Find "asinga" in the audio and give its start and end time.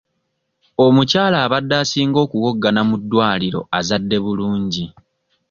1.83-2.17